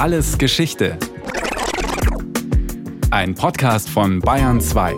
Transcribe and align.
Alles 0.00 0.38
Geschichte. 0.38 0.96
Ein 3.10 3.34
Podcast 3.34 3.90
von 3.90 4.20
Bayern 4.20 4.58
2. 4.58 4.94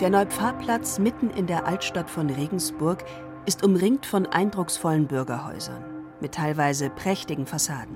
Der 0.00 0.10
Neupfarrplatz 0.10 0.98
mitten 0.98 1.30
in 1.30 1.46
der 1.46 1.68
Altstadt 1.68 2.10
von 2.10 2.28
Regensburg 2.28 3.04
ist 3.46 3.62
umringt 3.62 4.04
von 4.04 4.26
eindrucksvollen 4.26 5.06
Bürgerhäusern 5.06 5.84
mit 6.20 6.34
teilweise 6.34 6.90
prächtigen 6.90 7.46
Fassaden. 7.46 7.94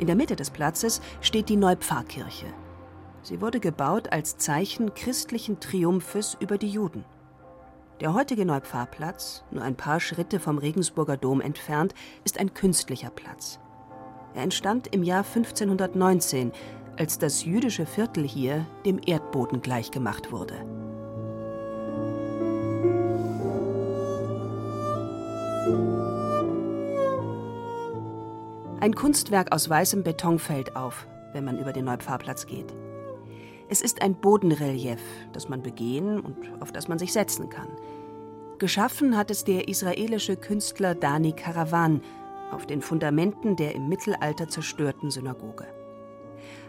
In 0.00 0.08
der 0.08 0.16
Mitte 0.16 0.34
des 0.34 0.50
Platzes 0.50 1.00
steht 1.20 1.48
die 1.48 1.56
Neupfarrkirche. 1.56 2.46
Sie 3.22 3.40
wurde 3.40 3.60
gebaut 3.60 4.10
als 4.10 4.38
Zeichen 4.38 4.92
christlichen 4.94 5.60
Triumphes 5.60 6.36
über 6.40 6.58
die 6.58 6.70
Juden. 6.70 7.04
Der 8.00 8.14
heutige 8.14 8.44
Neupfarrplatz, 8.44 9.42
nur 9.50 9.64
ein 9.64 9.74
paar 9.74 9.98
Schritte 9.98 10.38
vom 10.38 10.58
Regensburger 10.58 11.16
Dom 11.16 11.40
entfernt, 11.40 11.94
ist 12.24 12.38
ein 12.38 12.54
künstlicher 12.54 13.10
Platz. 13.10 13.58
Er 14.34 14.42
entstand 14.44 14.86
im 14.94 15.02
Jahr 15.02 15.24
1519, 15.24 16.52
als 16.96 17.18
das 17.18 17.44
jüdische 17.44 17.86
Viertel 17.86 18.22
hier 18.22 18.66
dem 18.86 19.00
Erdboden 19.04 19.62
gleichgemacht 19.62 20.30
wurde. 20.30 20.54
Ein 28.80 28.94
Kunstwerk 28.94 29.52
aus 29.52 29.68
weißem 29.68 30.04
Beton 30.04 30.38
fällt 30.38 30.76
auf, 30.76 31.08
wenn 31.32 31.44
man 31.44 31.58
über 31.58 31.72
den 31.72 31.86
Neupfarrplatz 31.86 32.46
geht. 32.46 32.72
Es 33.70 33.82
ist 33.82 34.00
ein 34.00 34.14
Bodenrelief, 34.14 35.00
das 35.32 35.48
man 35.50 35.62
begehen 35.62 36.20
und 36.20 36.36
auf 36.60 36.72
das 36.72 36.88
man 36.88 36.98
sich 36.98 37.12
setzen 37.12 37.50
kann. 37.50 37.68
Geschaffen 38.58 39.16
hat 39.16 39.30
es 39.30 39.44
der 39.44 39.68
israelische 39.68 40.36
Künstler 40.36 40.94
Dani 40.94 41.32
Karawan 41.32 42.00
auf 42.50 42.66
den 42.66 42.80
Fundamenten 42.80 43.56
der 43.56 43.74
im 43.74 43.88
Mittelalter 43.88 44.48
zerstörten 44.48 45.10
Synagoge. 45.10 45.66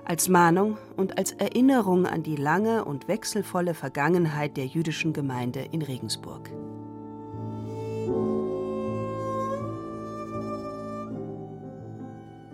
Als 0.04 0.28
Mahnung 0.28 0.78
und 0.98 1.18
als 1.18 1.32
Erinnerung 1.32 2.06
an 2.06 2.24
die 2.24 2.36
lange 2.36 2.84
und 2.84 3.08
wechselvolle 3.08 3.74
Vergangenheit 3.74 4.58
der 4.58 4.66
jüdischen 4.66 5.14
Gemeinde 5.14 5.62
in 5.72 5.82
Regensburg. 5.82 6.52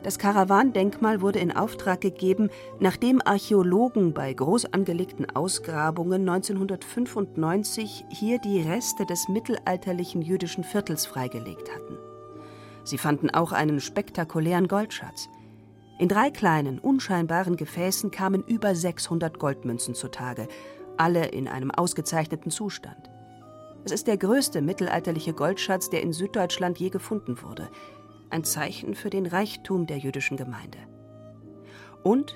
Das 0.06 0.20
Karawandenkmal 0.20 1.20
wurde 1.22 1.40
in 1.40 1.52
Auftrag 1.52 2.00
gegeben, 2.00 2.52
nachdem 2.80 3.24
Archäologen 3.26 4.14
bei 4.14 4.32
groß 4.32 4.72
angelegten 4.72 5.36
Ausgrabungen 5.36 6.30
1995 6.30 8.06
hier 8.10 8.38
die 8.38 8.62
Reste 8.62 9.08
des 9.08 9.28
mittelalterlichen 9.30 10.22
jüdischen 10.22 10.64
Viertels 10.64 11.08
freigelegt 11.08 11.74
hatten. 11.74 11.98
Sie 12.84 13.00
fanden 13.00 13.32
auch 13.32 13.52
einen 13.52 13.80
spektakulären 13.80 14.68
Goldschatz. 14.68 15.28
In 15.98 16.08
drei 16.08 16.30
kleinen, 16.30 16.78
unscheinbaren 16.78 17.56
Gefäßen 17.56 18.12
kamen 18.12 18.44
über 18.44 18.76
600 18.76 19.40
Goldmünzen 19.40 19.96
zutage, 19.96 20.48
alle 20.98 21.30
in 21.30 21.48
einem 21.48 21.72
ausgezeichneten 21.72 22.52
Zustand. 22.52 23.10
Es 23.86 23.92
ist 23.92 24.06
der 24.06 24.18
größte 24.18 24.62
mittelalterliche 24.62 25.34
Goldschatz, 25.34 25.90
der 25.90 26.04
in 26.04 26.14
Süddeutschland 26.14 26.78
je 26.78 26.92
gefunden 26.92 27.42
wurde 27.42 27.72
ein 28.30 28.44
Zeichen 28.44 28.96
für 28.96 29.10
den 29.10 29.26
Reichtum 29.26 29.88
der 29.88 29.98
jüdischen 29.98 30.38
Gemeinde. 30.38 30.78
Und 32.04 32.36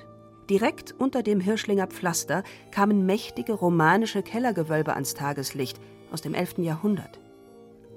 direkt 0.50 0.94
unter 0.98 1.24
dem 1.24 1.40
Hirschlinger 1.40 1.88
Pflaster 1.88 2.44
kamen 2.72 3.06
mächtige 3.06 3.54
romanische 3.54 4.24
Kellergewölbe 4.24 4.94
ans 4.94 5.14
Tageslicht 5.14 5.80
aus 6.12 6.22
dem 6.22 6.34
11. 6.34 6.60
Jahrhundert. 6.60 7.20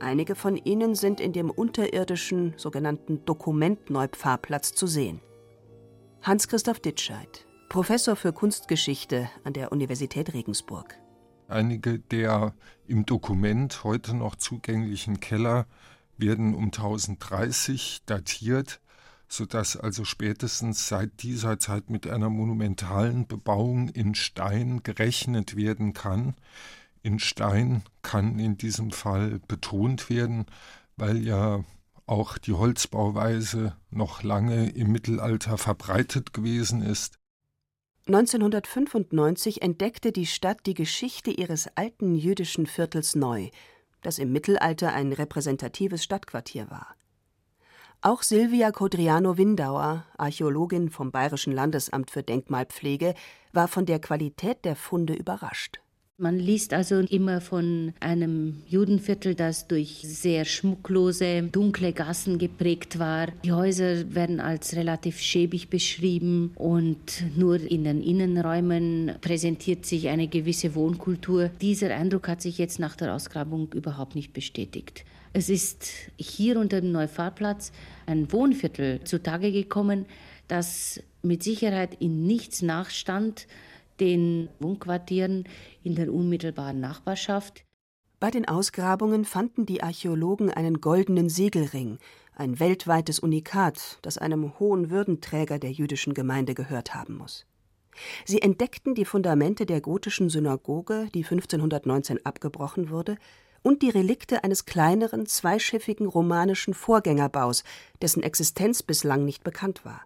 Einige 0.01 0.35
von 0.35 0.57
ihnen 0.57 0.95
sind 0.95 1.20
in 1.20 1.33
dem 1.33 1.51
unterirdischen 1.51 2.55
sogenannten 2.57 3.25
Dokumentneupfarrplatz 3.25 4.73
zu 4.73 4.87
sehen. 4.87 5.20
Hans-Christoph 6.23 6.81
Ditscheid, 6.81 7.47
Professor 7.69 8.17
für 8.17 8.33
Kunstgeschichte 8.33 9.31
an 9.45 9.52
der 9.52 9.73
Universität 9.73 10.35
Regensburg. 10.35 10.97
Einige 11.48 11.98
der 11.98 12.55
im 12.86 13.07
Dokument 13.07 13.85
heute 13.85 14.17
noch 14.17 14.36
zugänglichen 14.36 15.20
Keller 15.20 15.67
werden 16.17 16.55
um 16.55 16.67
1030 16.67 18.02
datiert, 18.06 18.80
sodass 19.28 19.77
also 19.77 20.05
spätestens 20.05 20.89
seit 20.89 21.23
dieser 21.23 21.58
Zeit 21.58 21.90
mit 21.90 22.06
einer 22.06 22.28
monumentalen 22.28 23.27
Bebauung 23.27 23.89
in 23.89 24.14
Stein 24.14 24.83
gerechnet 24.83 25.56
werden 25.56 25.95
kann. 25.95 26.34
In 27.02 27.18
Stein 27.18 27.83
kann 28.02 28.39
in 28.39 28.58
diesem 28.58 28.90
Fall 28.90 29.40
betont 29.48 30.11
werden, 30.11 30.46
weil 30.96 31.17
ja 31.18 31.64
auch 32.06 32.36
die 32.36 32.52
Holzbauweise 32.52 33.74
noch 33.90 34.22
lange 34.22 34.70
im 34.70 34.92
Mittelalter 34.92 35.56
verbreitet 35.56 36.34
gewesen 36.34 36.83
ist. 36.83 37.18
1995 38.06 39.62
entdeckte 39.62 40.12
die 40.12 40.27
Stadt 40.27 40.67
die 40.67 40.74
Geschichte 40.74 41.30
ihres 41.30 41.68
alten 41.77 42.17
jüdischen 42.17 42.67
Viertels 42.67 43.14
neu 43.14 43.51
das 44.02 44.18
im 44.18 44.33
Mittelalter 44.33 44.92
ein 44.92 45.13
repräsentatives 45.13 46.05
Stadtquartier 46.05 46.70
war. 46.70 46.95
Auch 48.05 48.23
Silvia 48.23 48.73
Codriano-Windauer, 48.73 50.05
Archäologin 50.18 50.90
vom 50.90 51.13
Bayerischen 51.13 51.52
Landesamt 51.52 52.11
für 52.11 52.23
Denkmalpflege, 52.23 53.14
war 53.52 53.68
von 53.68 53.86
der 53.86 54.01
Qualität 54.01 54.64
der 54.64 54.74
Funde 54.74 55.14
überrascht. 55.14 55.82
Man 56.22 56.38
liest 56.38 56.72
also 56.72 57.00
immer 57.00 57.40
von 57.40 57.94
einem 57.98 58.62
Judenviertel, 58.68 59.34
das 59.34 59.66
durch 59.66 60.02
sehr 60.05 60.44
schmucklose, 60.44 61.42
dunkle 61.50 61.92
Gassen 61.92 62.38
geprägt 62.38 63.00
war. 63.00 63.27
Die 63.42 63.50
Häuser 63.50 64.14
werden 64.14 64.38
als 64.38 64.77
relativ 64.77 65.18
schäbig 65.18 65.68
beschrieben 65.68 66.52
und 66.55 67.24
nur 67.36 67.60
in 67.60 67.83
den 67.83 68.00
Innenräumen 68.00 69.16
präsentiert 69.20 69.84
sich 69.84 70.10
eine 70.10 70.28
gewisse 70.28 70.77
Wohnkultur. 70.77 71.50
Dieser 71.60 71.92
Eindruck 71.92 72.28
hat 72.28 72.40
sich 72.40 72.56
jetzt 72.56 72.78
nach 72.78 72.94
der 72.94 73.16
Ausgrabung 73.16 73.72
überhaupt 73.72 74.14
nicht 74.14 74.33
bestätigt. 74.33 75.04
Es 75.33 75.48
ist 75.48 75.89
hier 76.18 76.60
unter 76.60 76.80
dem 76.80 76.92
Neufahrplatz 76.92 77.72
ein 78.06 78.30
Wohnviertel 78.30 79.00
zutage 79.02 79.50
gekommen, 79.50 80.06
das 80.46 81.02
mit 81.22 81.42
Sicherheit 81.42 81.96
in 82.00 82.27
nichts 82.28 82.62
nachstand, 82.62 83.48
den 84.01 84.48
Wohnquartieren 84.61 85.48
in 85.83 85.95
der 85.95 86.13
unmittelbaren 86.13 86.80
Nachbarschaft. 86.80 87.64
Bei 88.20 88.30
den 88.30 88.47
Ausgrabungen 88.47 89.25
fanden 89.25 89.67
die 89.67 89.83
Archäologen 89.83 90.51
einen 90.51 90.80
goldenen 90.80 91.29
Segelring, 91.29 91.98
ein 92.35 92.61
weltweites 92.61 93.19
Unikat, 93.19 93.98
das 94.02 94.17
einem 94.19 94.58
hohen 94.58 94.91
Würdenträger 94.91 95.58
der 95.58 95.73
jüdischen 95.73 96.14
Gemeinde 96.14 96.55
gehört 96.55 96.95
haben 96.95 97.17
muss. 97.17 97.47
Sie 98.25 98.41
entdeckten 98.41 98.95
die 98.95 99.05
Fundamente 99.05 99.67
der 99.67 99.81
gotischen 99.81 100.31
Synagoge, 100.31 101.08
die 101.14 101.25
1519 101.25 102.25
abgebrochen 102.25 102.91
wurde, 102.91 103.17
und 103.63 103.83
die 103.83 103.91
Relikte 103.91 104.45
eines 104.45 104.64
kleineren, 104.64 105.27
zweischiffigen 105.27 106.07
romanischen 106.07 106.75
Vorgängerbaus, 106.75 107.64
dessen 108.01 108.23
Existenz 108.23 108.83
bislang 108.83 109.25
nicht 109.25 109.45
bekannt 109.45 109.85
war. 109.85 110.02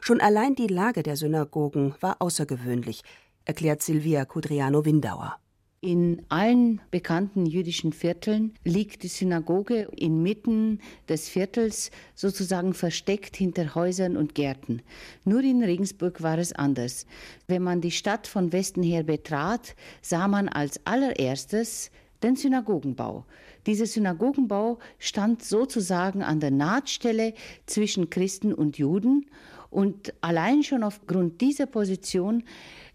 Schon 0.00 0.20
allein 0.20 0.54
die 0.54 0.66
Lage 0.66 1.02
der 1.02 1.16
Synagogen 1.16 1.94
war 2.00 2.16
außergewöhnlich, 2.20 3.02
erklärt 3.44 3.82
Silvia 3.82 4.24
Kudriano-Windauer. 4.24 5.36
In 5.82 6.26
allen 6.28 6.82
bekannten 6.90 7.46
jüdischen 7.46 7.94
Vierteln 7.94 8.52
liegt 8.64 9.02
die 9.02 9.08
Synagoge 9.08 9.88
inmitten 9.96 10.80
des 11.08 11.30
Viertels, 11.30 11.90
sozusagen 12.14 12.74
versteckt 12.74 13.34
hinter 13.34 13.74
Häusern 13.74 14.18
und 14.18 14.34
Gärten. 14.34 14.82
Nur 15.24 15.40
in 15.40 15.64
Regensburg 15.64 16.22
war 16.22 16.36
es 16.36 16.52
anders. 16.52 17.06
Wenn 17.48 17.62
man 17.62 17.80
die 17.80 17.92
Stadt 17.92 18.26
von 18.26 18.52
Westen 18.52 18.82
her 18.82 19.04
betrat, 19.04 19.74
sah 20.02 20.28
man 20.28 20.50
als 20.50 20.84
allererstes 20.84 21.90
den 22.22 22.36
Synagogenbau. 22.36 23.24
Dieser 23.66 23.86
Synagogenbau 23.86 24.78
stand 24.98 25.42
sozusagen 25.42 26.22
an 26.22 26.40
der 26.40 26.50
Nahtstelle 26.50 27.34
zwischen 27.66 28.10
Christen 28.10 28.52
und 28.54 28.78
Juden 28.78 29.26
und 29.70 30.12
allein 30.20 30.62
schon 30.62 30.82
aufgrund 30.82 31.40
dieser 31.40 31.66
Position 31.66 32.44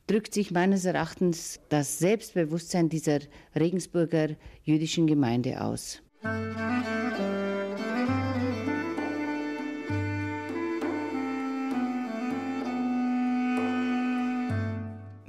drückt 0.08 0.34
sich 0.34 0.52
meines 0.52 0.86
Erachtens 0.86 1.60
das 1.70 2.00
Selbstbewusstsein 2.00 2.90
dieser 2.90 3.20
Regensburger 3.56 4.36
jüdischen 4.64 5.08
Gemeinde 5.08 5.62
aus. 5.62 6.02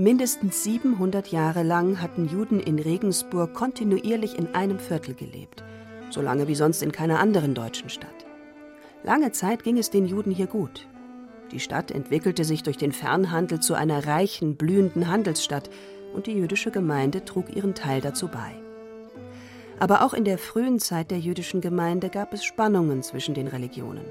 Mindestens 0.07 0.63
700 0.63 1.33
Jahre 1.33 1.65
lang 1.65 2.01
hatten 2.01 2.29
Juden 2.29 2.61
in 2.61 2.79
Regensburg 2.79 3.55
kontinuierlich 3.55 4.39
in 4.39 4.55
einem 4.55 4.79
Viertel 4.79 5.15
gelebt, 5.17 5.65
so 6.11 6.23
lange 6.23 6.47
wie 6.47 6.55
sonst 6.55 6.81
in 6.81 6.93
keiner 6.93 7.19
anderen 7.19 7.55
deutschen 7.55 7.89
Stadt. 7.89 8.25
Lange 9.03 9.33
Zeit 9.33 9.65
ging 9.65 9.79
es 9.79 9.91
den 9.91 10.07
Juden 10.07 10.31
hier 10.31 10.47
gut. 10.47 10.87
Die 11.51 11.59
Stadt 11.59 11.91
entwickelte 11.91 12.45
sich 12.45 12.63
durch 12.63 12.77
den 12.77 12.93
Fernhandel 12.93 13.59
zu 13.59 13.75
einer 13.75 14.07
reichen, 14.07 14.55
blühenden 14.55 15.09
Handelsstadt 15.09 15.71
und 16.15 16.29
die 16.29 16.35
jüdische 16.35 16.71
Gemeinde 16.71 17.25
trug 17.25 17.57
ihren 17.57 17.75
Teil 17.75 18.01
dazu 18.01 18.29
bei. 18.29 18.53
Aber 19.81 20.05
auch 20.05 20.15
in 20.15 20.23
der 20.23 20.39
frühen 20.39 20.79
Zeit 20.79 21.11
der 21.11 21.19
jüdischen 21.19 21.61
Gemeinde 21.61 22.11
gab 22.11 22.33
es 22.33 22.45
Spannungen 22.45 23.03
zwischen 23.03 23.35
den 23.35 23.49
Religionen. 23.49 24.05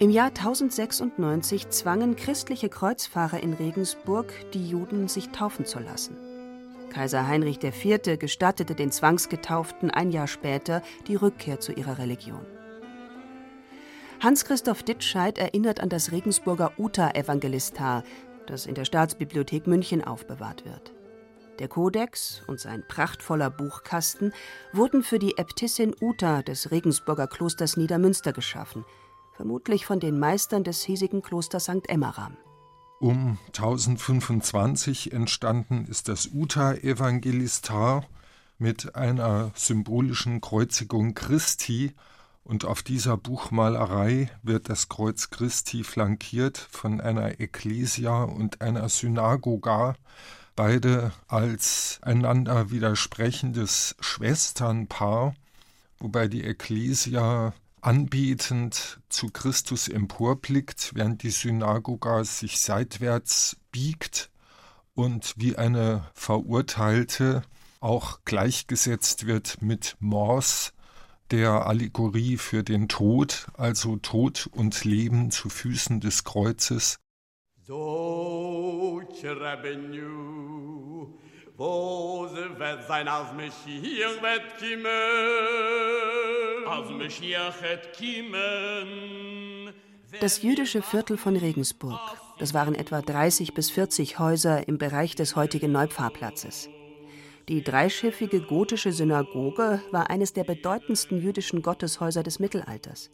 Im 0.00 0.08
Jahr 0.08 0.28
1096 0.28 1.68
zwangen 1.68 2.16
christliche 2.16 2.70
Kreuzfahrer 2.70 3.42
in 3.42 3.52
Regensburg 3.52 4.32
die 4.54 4.66
Juden, 4.66 5.08
sich 5.08 5.28
taufen 5.28 5.66
zu 5.66 5.78
lassen. 5.78 6.16
Kaiser 6.88 7.26
Heinrich 7.26 7.62
IV. 7.62 8.18
gestattete 8.18 8.74
den 8.74 8.92
Zwangsgetauften 8.92 9.90
ein 9.90 10.10
Jahr 10.10 10.26
später 10.26 10.80
die 11.06 11.16
Rückkehr 11.16 11.60
zu 11.60 11.72
ihrer 11.72 11.98
Religion. 11.98 12.40
Hans-Christoph 14.20 14.84
Ditscheid 14.84 15.36
erinnert 15.36 15.80
an 15.80 15.90
das 15.90 16.12
Regensburger 16.12 16.72
Uta-Evangelistar, 16.78 18.02
das 18.46 18.64
in 18.64 18.74
der 18.74 18.86
Staatsbibliothek 18.86 19.66
München 19.66 20.02
aufbewahrt 20.02 20.64
wird. 20.64 20.94
Der 21.58 21.68
Kodex 21.68 22.42
und 22.46 22.58
sein 22.58 22.84
prachtvoller 22.88 23.50
Buchkasten 23.50 24.32
wurden 24.72 25.02
für 25.02 25.18
die 25.18 25.36
Äbtissin 25.36 25.94
Uta 26.00 26.40
des 26.40 26.70
Regensburger 26.70 27.26
Klosters 27.26 27.76
Niedermünster 27.76 28.32
geschaffen, 28.32 28.86
vermutlich 29.40 29.86
von 29.86 30.00
den 30.00 30.18
Meistern 30.18 30.64
des 30.64 30.82
hiesigen 30.82 31.22
Klosters 31.22 31.64
St. 31.64 31.88
Emmeram. 31.88 32.36
Um 33.00 33.38
1025 33.46 35.14
entstanden 35.14 35.86
ist 35.86 36.08
das 36.08 36.26
Uta-Evangelistar 36.34 38.04
mit 38.58 38.96
einer 38.96 39.50
symbolischen 39.54 40.42
Kreuzigung 40.42 41.14
Christi 41.14 41.94
und 42.44 42.66
auf 42.66 42.82
dieser 42.82 43.16
Buchmalerei 43.16 44.30
wird 44.42 44.68
das 44.68 44.90
Kreuz 44.90 45.30
Christi 45.30 45.84
flankiert 45.84 46.58
von 46.58 47.00
einer 47.00 47.40
Ekklesia 47.40 48.24
und 48.24 48.60
einer 48.60 48.90
Synagoga, 48.90 49.94
beide 50.54 51.12
als 51.28 51.98
einander 52.02 52.70
widersprechendes 52.70 53.96
Schwesternpaar, 54.00 55.34
wobei 55.98 56.28
die 56.28 56.44
Ekklesia 56.44 57.54
anbetend 57.82 59.00
zu 59.08 59.28
Christus 59.28 59.88
emporblickt, 59.88 60.92
während 60.94 61.22
die 61.22 61.30
Synagoga 61.30 62.24
sich 62.24 62.60
seitwärts 62.60 63.56
biegt 63.72 64.30
und 64.94 65.34
wie 65.36 65.56
eine 65.56 66.08
Verurteilte 66.14 67.42
auch 67.80 68.20
gleichgesetzt 68.24 69.26
wird 69.26 69.62
mit 69.62 69.96
Mors, 70.00 70.72
der 71.30 71.66
Allegorie 71.66 72.36
für 72.36 72.62
den 72.62 72.88
Tod, 72.88 73.46
also 73.54 73.96
Tod 73.96 74.48
und 74.52 74.84
Leben 74.84 75.30
zu 75.30 75.48
Füßen 75.48 76.00
des 76.00 76.24
Kreuzes. 76.24 76.98
So 77.66 79.00
wird 81.60 82.86
sein, 82.86 83.06
als 83.06 83.28
hier 83.64 84.08
wird 84.22 84.58
kommen. 84.58 84.86
Als 86.66 86.88
hier 87.14 87.52
wird 87.60 87.98
kommen. 87.98 89.74
Das 90.20 90.42
jüdische 90.42 90.82
Viertel 90.82 91.16
von 91.16 91.36
Regensburg, 91.36 92.00
das 92.38 92.54
waren 92.54 92.74
etwa 92.74 93.02
30 93.02 93.54
bis 93.54 93.70
40 93.70 94.18
Häuser 94.18 94.66
im 94.68 94.78
Bereich 94.78 95.14
des 95.14 95.36
heutigen 95.36 95.70
Neupfarrplatzes. 95.70 96.68
Die 97.48 97.62
dreischiffige 97.62 98.40
gotische 98.40 98.92
Synagoge 98.92 99.82
war 99.90 100.10
eines 100.10 100.32
der 100.32 100.44
bedeutendsten 100.44 101.20
jüdischen 101.20 101.62
Gotteshäuser 101.62 102.22
des 102.22 102.38
Mittelalters. 102.38 103.10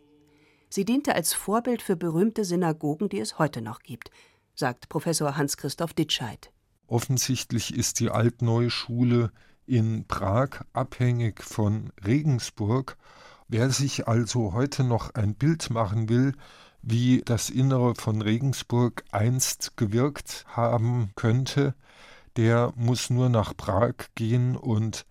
Sie 0.68 0.84
diente 0.84 1.14
als 1.14 1.32
Vorbild 1.32 1.82
für 1.82 1.96
berühmte 1.96 2.44
Synagogen, 2.44 3.08
die 3.08 3.20
es 3.20 3.38
heute 3.38 3.60
noch 3.60 3.80
gibt, 3.80 4.10
sagt 4.54 4.88
Professor 4.88 5.36
Hans-Christoph 5.36 5.94
Ditscheid. 5.94 6.50
Offensichtlich 6.86 7.74
ist 7.74 8.00
die 8.00 8.10
Altneue 8.10 8.70
Schule 8.70 9.32
in 9.66 10.04
Prag 10.06 10.64
abhängig 10.72 11.42
von 11.42 11.92
Regensburg. 12.04 12.96
Wer 13.48 13.70
sich 13.70 14.06
also 14.06 14.52
heute 14.52 14.84
noch 14.84 15.14
ein 15.14 15.34
Bild 15.34 15.70
machen 15.70 16.08
will, 16.08 16.32
wie 16.82 17.22
das 17.24 17.50
Innere 17.50 17.96
von 17.96 18.22
Regensburg 18.22 19.04
einst 19.10 19.76
gewirkt 19.76 20.44
haben 20.48 21.10
könnte, 21.16 21.74
der 22.36 22.72
muss 22.76 23.10
nur 23.10 23.28
nach 23.28 23.56
Prag 23.56 23.94
gehen 24.14 24.56
und 24.56 25.06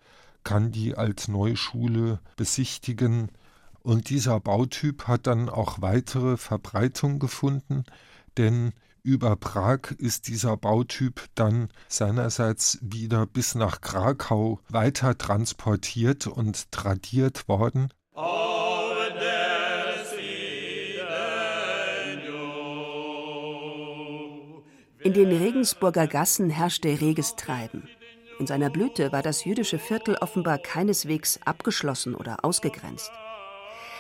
kann 0.46 0.72
die 0.72 0.96
Altneue 0.96 1.58
Schule 1.58 2.20
besichtigen. 2.38 3.30
Und 3.82 4.10
dieser 4.10 4.40
Bautyp 4.40 5.08
hat 5.08 5.28
dann 5.28 5.50
auch 5.50 5.82
weitere 5.82 6.38
Verbreitung 6.38 7.20
gefunden, 7.20 7.84
denn 8.38 8.72
über 9.06 9.36
Prag 9.36 9.92
ist 10.00 10.28
dieser 10.28 10.58
Bautyp 10.58 11.22
dann 11.36 11.70
seinerseits 11.88 12.80
wieder 12.82 13.28
bis 13.28 13.54
nach 13.54 13.80
Krakau 13.80 14.60
weiter 14.68 15.16
transportiert 15.16 16.26
und 16.26 16.72
tradiert 16.72 17.48
worden. 17.48 17.90
In 25.04 25.14
den 25.14 25.28
Regensburger 25.28 26.08
Gassen 26.08 26.50
herrschte 26.50 27.00
reges 27.00 27.36
Treiben. 27.36 27.88
In 28.40 28.48
seiner 28.48 28.72
Blüte 28.72 29.12
war 29.12 29.22
das 29.22 29.46
jüdische 29.46 29.78
Viertel 29.78 30.16
offenbar 30.16 30.58
keineswegs 30.58 31.40
abgeschlossen 31.46 32.16
oder 32.16 32.44
ausgegrenzt. 32.44 33.12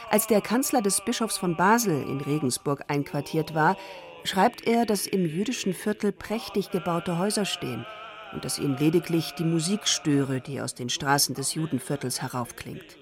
Als 0.09 0.25
der 0.25 0.41
Kanzler 0.41 0.81
des 0.81 1.01
Bischofs 1.05 1.37
von 1.37 1.55
Basel 1.55 2.01
in 2.01 2.21
Regensburg 2.21 2.85
einquartiert 2.87 3.53
war, 3.53 3.77
schreibt 4.25 4.67
er, 4.67 4.85
dass 4.85 5.07
im 5.07 5.25
jüdischen 5.25 5.73
Viertel 5.73 6.11
prächtig 6.11 6.71
gebaute 6.71 7.17
Häuser 7.17 7.45
stehen 7.45 7.85
und 8.33 8.43
dass 8.43 8.59
ihn 8.59 8.75
lediglich 8.77 9.33
die 9.35 9.43
Musik 9.43 9.87
störe, 9.87 10.41
die 10.41 10.61
aus 10.61 10.75
den 10.75 10.89
Straßen 10.89 11.35
des 11.35 11.53
Judenviertels 11.53 12.21
heraufklingt. 12.21 12.97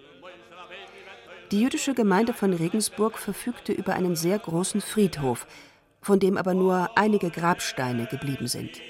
Die 1.52 1.62
jüdische 1.62 1.94
Gemeinde 1.94 2.34
von 2.34 2.54
Regensburg 2.54 3.18
verfügte 3.18 3.74
über 3.74 3.94
einen 3.94 4.16
sehr 4.16 4.40
großen 4.40 4.82
Friedhof, 4.82 5.46
von 6.02 6.20
dem 6.20 6.38
aber 6.38 6.54
nur 6.54 6.98
einige 6.98 7.30
Grabsteine 7.30 8.08
geblieben 8.08 8.48
sind. 8.48 8.82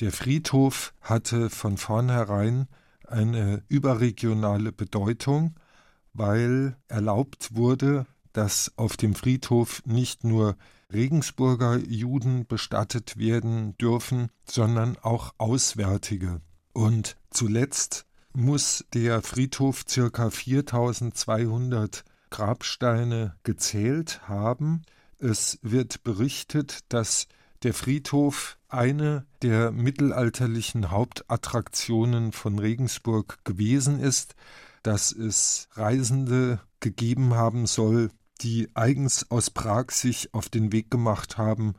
Der 0.00 0.12
Friedhof 0.12 0.92
hatte 1.00 1.48
von 1.48 1.78
vornherein 1.78 2.68
eine 3.06 3.62
überregionale 3.68 4.70
Bedeutung 4.70 5.54
weil 6.16 6.76
erlaubt 6.88 7.54
wurde, 7.54 8.06
dass 8.32 8.72
auf 8.76 8.96
dem 8.96 9.14
Friedhof 9.14 9.82
nicht 9.86 10.24
nur 10.24 10.56
Regensburger 10.92 11.78
Juden 11.78 12.46
bestattet 12.46 13.16
werden 13.16 13.76
dürfen, 13.78 14.30
sondern 14.44 14.96
auch 14.98 15.34
Auswärtige. 15.38 16.40
Und 16.72 17.16
zuletzt 17.30 18.06
muss 18.32 18.84
der 18.92 19.22
Friedhof 19.22 19.84
ca. 19.86 20.30
4200 20.30 22.04
Grabsteine 22.30 23.34
gezählt 23.42 24.28
haben. 24.28 24.82
Es 25.18 25.58
wird 25.62 26.04
berichtet, 26.04 26.80
dass 26.90 27.28
der 27.62 27.72
Friedhof 27.72 28.58
eine 28.68 29.24
der 29.42 29.72
mittelalterlichen 29.72 30.90
Hauptattraktionen 30.90 32.32
von 32.32 32.58
Regensburg 32.58 33.38
gewesen 33.44 33.98
ist, 34.00 34.34
dass 34.86 35.10
es 35.10 35.68
Reisende 35.72 36.60
gegeben 36.78 37.34
haben 37.34 37.66
soll, 37.66 38.10
die 38.40 38.68
eigens 38.74 39.30
aus 39.30 39.50
Prag 39.50 39.90
sich 39.90 40.32
auf 40.32 40.48
den 40.48 40.70
Weg 40.70 40.90
gemacht 40.90 41.38
haben, 41.38 41.74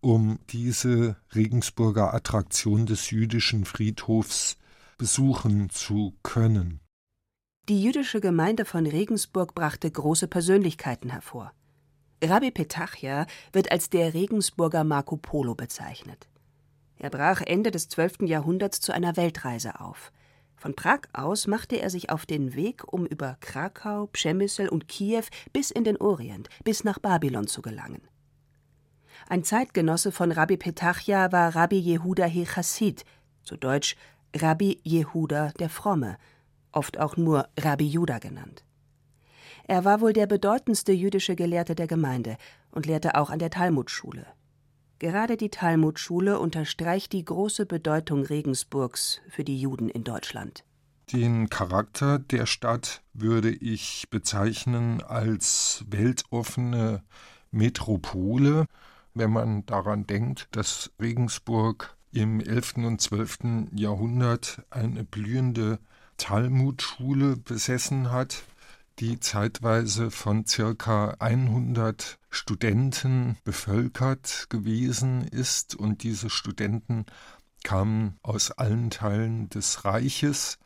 um 0.00 0.38
diese 0.50 1.16
Regensburger 1.34 2.14
Attraktion 2.14 2.86
des 2.86 3.10
jüdischen 3.10 3.64
Friedhofs 3.64 4.58
besuchen 4.96 5.70
zu 5.70 6.14
können. 6.22 6.80
Die 7.68 7.82
jüdische 7.82 8.20
Gemeinde 8.20 8.64
von 8.64 8.86
Regensburg 8.86 9.54
brachte 9.54 9.90
große 9.90 10.28
Persönlichkeiten 10.28 11.10
hervor. 11.10 11.52
Rabbi 12.22 12.52
Petachia 12.52 13.26
wird 13.52 13.72
als 13.72 13.90
der 13.90 14.14
Regensburger 14.14 14.84
Marco 14.84 15.16
Polo 15.16 15.56
bezeichnet. 15.56 16.28
Er 16.96 17.10
brach 17.10 17.40
Ende 17.40 17.72
des 17.72 17.88
12. 17.88 18.22
Jahrhunderts 18.22 18.80
zu 18.80 18.92
einer 18.92 19.16
Weltreise 19.16 19.80
auf. 19.80 20.12
Von 20.62 20.76
Prag 20.76 21.00
aus 21.12 21.48
machte 21.48 21.80
er 21.80 21.90
sich 21.90 22.10
auf 22.10 22.24
den 22.24 22.54
Weg, 22.54 22.84
um 22.92 23.04
über 23.04 23.36
Krakau, 23.40 24.06
Przemysl 24.06 24.68
und 24.68 24.86
Kiew 24.86 25.24
bis 25.52 25.72
in 25.72 25.82
den 25.82 25.96
Orient, 25.96 26.48
bis 26.62 26.84
nach 26.84 27.00
Babylon 27.00 27.48
zu 27.48 27.62
gelangen. 27.62 28.00
Ein 29.28 29.42
Zeitgenosse 29.42 30.12
von 30.12 30.30
Rabbi 30.30 30.56
Petachia 30.56 31.32
war 31.32 31.56
Rabbi 31.56 31.80
Jehuda 31.80 32.26
Hechassid, 32.26 33.04
zu 33.42 33.56
Deutsch 33.56 33.96
Rabbi 34.36 34.78
Jehuda 34.84 35.50
der 35.58 35.68
Fromme, 35.68 36.16
oft 36.70 36.96
auch 36.96 37.16
nur 37.16 37.48
Rabbi 37.58 37.88
Juda 37.88 38.20
genannt. 38.20 38.62
Er 39.64 39.84
war 39.84 40.00
wohl 40.00 40.12
der 40.12 40.28
bedeutendste 40.28 40.92
jüdische 40.92 41.34
Gelehrte 41.34 41.74
der 41.74 41.88
Gemeinde 41.88 42.36
und 42.70 42.86
lehrte 42.86 43.16
auch 43.16 43.30
an 43.30 43.40
der 43.40 43.50
Talmudschule. 43.50 44.26
Gerade 45.02 45.36
die 45.36 45.48
Talmudschule 45.48 46.38
unterstreicht 46.38 47.12
die 47.12 47.24
große 47.24 47.66
Bedeutung 47.66 48.24
Regensburgs 48.24 49.20
für 49.28 49.42
die 49.42 49.60
Juden 49.60 49.88
in 49.88 50.04
Deutschland. 50.04 50.62
Den 51.12 51.48
Charakter 51.48 52.20
der 52.20 52.46
Stadt 52.46 53.02
würde 53.12 53.50
ich 53.50 54.06
bezeichnen 54.10 55.02
als 55.02 55.84
weltoffene 55.88 57.02
Metropole. 57.50 58.66
wenn 59.14 59.32
man 59.32 59.66
daran 59.66 60.06
denkt, 60.06 60.46
dass 60.52 60.92
Regensburg 61.00 61.96
im 62.12 62.38
11. 62.38 62.76
und 62.76 63.00
12. 63.00 63.72
Jahrhundert 63.74 64.62
eine 64.70 65.02
blühende 65.02 65.80
Talmudschule 66.16 67.36
besessen 67.38 68.12
hat, 68.12 68.44
die 69.02 69.18
zeitweise 69.18 70.12
von 70.12 70.46
circa 70.46 71.16
100 71.18 72.20
Studenten 72.30 73.36
bevölkert 73.42 74.46
gewesen 74.48 75.26
ist 75.26 75.74
und 75.74 76.04
diese 76.04 76.30
Studenten 76.30 77.06
kamen 77.64 78.20
aus 78.22 78.52
allen 78.52 78.90
Teilen 78.90 79.48
des 79.48 79.84
Reiches 79.84 80.60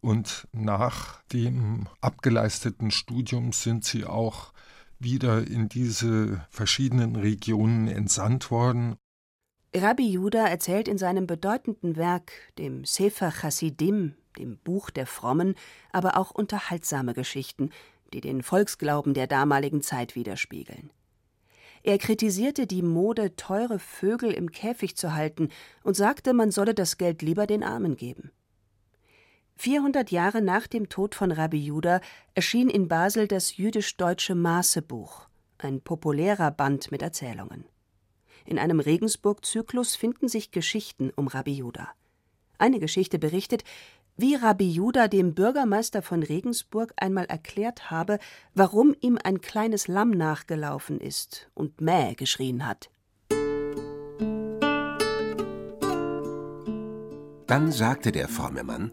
und 0.00 0.46
nach 0.52 1.20
dem 1.32 1.88
abgeleisteten 2.00 2.92
Studium 2.92 3.52
sind 3.52 3.84
sie 3.84 4.04
auch 4.04 4.52
wieder 5.00 5.44
in 5.44 5.68
diese 5.68 6.46
verschiedenen 6.48 7.16
Regionen 7.16 7.88
entsandt 7.88 8.52
worden. 8.52 8.98
Rabbi 9.72 10.10
Judah 10.10 10.48
erzählt 10.48 10.88
in 10.88 10.98
seinem 10.98 11.28
bedeutenden 11.28 11.94
Werk, 11.94 12.32
dem 12.58 12.84
Sefer 12.84 13.30
Chassidim, 13.30 14.16
dem 14.36 14.58
Buch 14.58 14.90
der 14.90 15.06
Frommen, 15.06 15.54
aber 15.92 16.16
auch 16.16 16.32
unterhaltsame 16.32 17.14
Geschichten, 17.14 17.70
die 18.12 18.20
den 18.20 18.42
Volksglauben 18.42 19.14
der 19.14 19.28
damaligen 19.28 19.80
Zeit 19.80 20.16
widerspiegeln. 20.16 20.90
Er 21.84 21.98
kritisierte 21.98 22.66
die 22.66 22.82
Mode, 22.82 23.36
teure 23.36 23.78
Vögel 23.78 24.32
im 24.32 24.50
Käfig 24.50 24.96
zu 24.96 25.14
halten 25.14 25.50
und 25.84 25.94
sagte, 25.94 26.34
man 26.34 26.50
solle 26.50 26.74
das 26.74 26.98
Geld 26.98 27.22
lieber 27.22 27.46
den 27.46 27.62
Armen 27.62 27.96
geben. 27.96 28.32
400 29.58 30.10
Jahre 30.10 30.42
nach 30.42 30.66
dem 30.66 30.88
Tod 30.88 31.14
von 31.14 31.30
Rabbi 31.30 31.58
Judah 31.58 32.00
erschien 32.34 32.68
in 32.70 32.88
Basel 32.88 33.28
das 33.28 33.56
jüdisch-deutsche 33.56 34.34
Maßebuch, 34.34 35.28
ein 35.58 35.80
populärer 35.80 36.50
Band 36.50 36.90
mit 36.90 37.02
Erzählungen. 37.02 37.69
In 38.44 38.58
einem 38.58 38.80
Regensburg-Zyklus 38.80 39.96
finden 39.96 40.28
sich 40.28 40.50
Geschichten 40.50 41.10
um 41.16 41.28
Rabbi 41.28 41.52
Judah. 41.52 41.88
Eine 42.58 42.78
Geschichte 42.78 43.18
berichtet, 43.18 43.64
wie 44.16 44.34
Rabbi 44.34 44.70
Judah 44.70 45.08
dem 45.08 45.34
Bürgermeister 45.34 46.02
von 46.02 46.22
Regensburg 46.22 46.92
einmal 46.96 47.24
erklärt 47.24 47.90
habe, 47.90 48.18
warum 48.54 48.94
ihm 49.00 49.18
ein 49.22 49.40
kleines 49.40 49.88
Lamm 49.88 50.10
nachgelaufen 50.10 51.00
ist 51.00 51.50
und 51.54 51.80
Mäh 51.80 52.14
geschrien 52.14 52.66
hat. 52.66 52.90
Dann 57.46 57.72
sagte 57.72 58.12
der 58.12 58.28
fromme 58.28 58.62
Mann, 58.62 58.92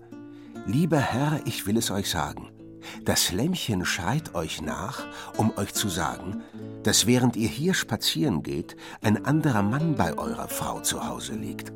Lieber 0.65 0.99
Herr, 0.99 1.41
ich 1.45 1.67
will 1.67 1.77
es 1.77 1.91
euch 1.91 2.09
sagen. 2.09 2.56
Das 3.03 3.31
Lämmchen 3.31 3.85
schreit 3.85 4.35
euch 4.35 4.61
nach, 4.61 5.05
um 5.37 5.55
euch 5.57 5.73
zu 5.73 5.89
sagen, 5.89 6.41
dass 6.83 7.05
während 7.05 7.35
ihr 7.35 7.47
hier 7.47 7.73
spazieren 7.73 8.43
geht, 8.43 8.75
ein 9.01 9.25
anderer 9.25 9.63
Mann 9.63 9.95
bei 9.95 10.17
eurer 10.17 10.47
Frau 10.47 10.79
zu 10.81 11.07
Hause 11.07 11.35
liegt. 11.35 11.73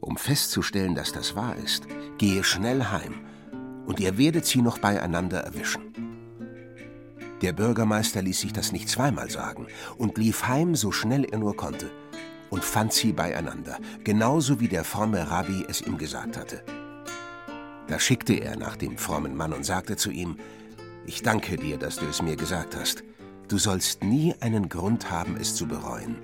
Um 0.00 0.16
festzustellen, 0.16 0.94
dass 0.94 1.12
das 1.12 1.34
wahr 1.34 1.56
ist, 1.56 1.84
gehe 2.18 2.44
schnell 2.44 2.84
heim, 2.84 3.14
und 3.86 4.00
ihr 4.00 4.18
werdet 4.18 4.46
sie 4.46 4.62
noch 4.62 4.78
beieinander 4.78 5.40
erwischen. 5.40 5.94
Der 7.42 7.52
Bürgermeister 7.52 8.22
ließ 8.22 8.40
sich 8.40 8.52
das 8.52 8.72
nicht 8.72 8.88
zweimal 8.88 9.30
sagen 9.30 9.66
und 9.98 10.16
lief 10.16 10.46
heim, 10.46 10.74
so 10.74 10.92
schnell 10.92 11.24
er 11.24 11.38
nur 11.38 11.56
konnte, 11.56 11.90
und 12.50 12.64
fand 12.64 12.92
sie 12.92 13.12
beieinander, 13.12 13.78
genauso 14.04 14.60
wie 14.60 14.68
der 14.68 14.84
fromme 14.84 15.30
Rabbi 15.30 15.64
es 15.68 15.82
ihm 15.82 15.98
gesagt 15.98 16.36
hatte. 16.36 16.62
Da 17.88 17.98
schickte 17.98 18.34
er 18.34 18.56
nach 18.56 18.76
dem 18.76 18.96
frommen 18.96 19.36
Mann 19.36 19.52
und 19.52 19.64
sagte 19.64 19.96
zu 19.96 20.10
ihm, 20.10 20.36
ich 21.06 21.22
danke 21.22 21.56
dir, 21.56 21.76
dass 21.76 21.96
du 21.96 22.06
es 22.06 22.22
mir 22.22 22.36
gesagt 22.36 22.76
hast. 22.76 23.04
Du 23.48 23.58
sollst 23.58 24.02
nie 24.02 24.34
einen 24.40 24.70
Grund 24.70 25.10
haben, 25.10 25.36
es 25.38 25.54
zu 25.54 25.66
bereuen. 25.66 26.16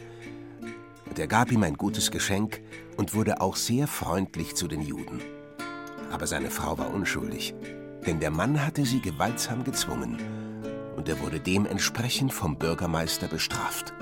Und 1.08 1.18
er 1.18 1.26
gab 1.26 1.52
ihm 1.52 1.62
ein 1.64 1.76
gutes 1.76 2.10
Geschenk 2.10 2.62
und 2.96 3.14
wurde 3.14 3.40
auch 3.40 3.56
sehr 3.56 3.86
freundlich 3.86 4.54
zu 4.54 4.68
den 4.68 4.80
Juden. 4.80 5.20
Aber 6.10 6.26
seine 6.26 6.50
Frau 6.50 6.78
war 6.78 6.92
unschuldig, 6.94 7.54
denn 8.06 8.20
der 8.20 8.30
Mann 8.30 8.64
hatte 8.64 8.86
sie 8.86 9.00
gewaltsam 9.00 9.64
gezwungen 9.64 10.18
und 10.96 11.08
er 11.08 11.20
wurde 11.20 11.40
dementsprechend 11.40 12.32
vom 12.32 12.56
Bürgermeister 12.56 13.28
bestraft. 13.28 13.92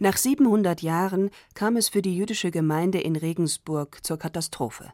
Nach 0.00 0.16
700 0.16 0.80
Jahren 0.80 1.30
kam 1.54 1.76
es 1.76 1.88
für 1.88 2.02
die 2.02 2.16
jüdische 2.16 2.52
Gemeinde 2.52 3.00
in 3.00 3.16
Regensburg 3.16 3.98
zur 4.04 4.16
Katastrophe. 4.16 4.92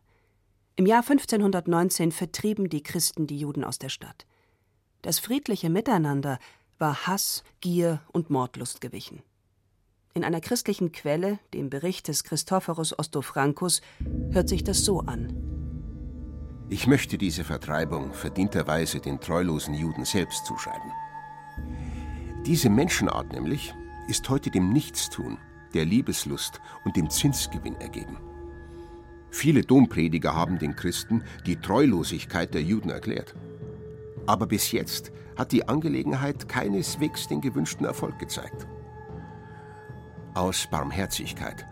Im 0.76 0.86
Jahr 0.86 1.02
1519 1.02 2.10
vertrieben 2.10 2.70
die 2.70 2.82
Christen 2.82 3.26
die 3.26 3.38
Juden 3.38 3.64
aus 3.64 3.78
der 3.78 3.90
Stadt. 3.90 4.26
Das 5.02 5.18
friedliche 5.18 5.68
Miteinander 5.68 6.38
war 6.78 7.06
Hass, 7.06 7.44
Gier 7.60 8.00
und 8.12 8.30
Mordlust 8.30 8.80
gewichen. 8.80 9.22
In 10.14 10.24
einer 10.24 10.40
christlichen 10.40 10.90
Quelle, 10.90 11.38
dem 11.52 11.68
Bericht 11.68 12.08
des 12.08 12.24
Christophorus 12.24 12.98
Ostofrancus, 12.98 13.82
hört 14.30 14.48
sich 14.48 14.64
das 14.64 14.84
so 14.84 15.00
an. 15.00 15.36
Ich 16.70 16.86
möchte 16.86 17.18
diese 17.18 17.44
Vertreibung 17.44 18.14
verdienterweise 18.14 19.00
den 19.00 19.20
treulosen 19.20 19.74
Juden 19.74 20.06
selbst 20.06 20.46
zuschreiben. 20.46 20.90
Diese 22.46 22.70
Menschenart 22.70 23.32
nämlich 23.32 23.74
ist 24.08 24.28
heute 24.28 24.50
dem 24.50 24.70
Nichtstun, 24.70 25.38
der 25.72 25.84
Liebeslust 25.84 26.60
und 26.84 26.96
dem 26.96 27.10
Zinsgewinn 27.10 27.76
ergeben. 27.80 28.16
Viele 29.30 29.62
Domprediger 29.62 30.34
haben 30.34 30.58
den 30.58 30.76
Christen 30.76 31.24
die 31.46 31.56
Treulosigkeit 31.56 32.54
der 32.54 32.62
Juden 32.62 32.90
erklärt. 32.90 33.34
Aber 34.26 34.46
bis 34.46 34.70
jetzt 34.72 35.10
hat 35.36 35.52
die 35.52 35.66
Angelegenheit 35.68 36.48
keineswegs 36.48 37.26
den 37.26 37.40
gewünschten 37.40 37.84
Erfolg 37.84 38.18
gezeigt. 38.18 38.66
Aus 40.34 40.66
Barmherzigkeit 40.70 41.66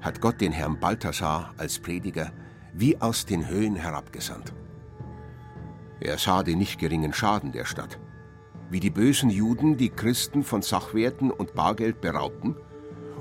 hat 0.00 0.20
Gott 0.20 0.40
den 0.40 0.52
Herrn 0.52 0.78
Balthasar 0.78 1.54
als 1.56 1.78
Prediger 1.78 2.32
wie 2.74 3.00
aus 3.00 3.24
den 3.24 3.48
Höhen 3.48 3.76
herabgesandt. 3.76 4.52
Er 6.00 6.18
sah 6.18 6.42
den 6.42 6.58
nicht 6.58 6.78
geringen 6.78 7.12
Schaden 7.12 7.52
der 7.52 7.64
Stadt 7.64 7.98
wie 8.70 8.80
die 8.80 8.90
bösen 8.90 9.30
Juden 9.30 9.76
die 9.76 9.90
Christen 9.90 10.42
von 10.42 10.62
Sachwerten 10.62 11.30
und 11.30 11.54
Bargeld 11.54 12.00
beraubten 12.00 12.56